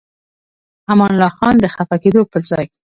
امان 0.91 1.11
الله 1.15 1.31
خان 1.37 1.55
د 1.59 1.65
خفه 1.73 1.97
کېدو 2.03 2.21
پر 2.31 2.41
ځای. 2.51 2.65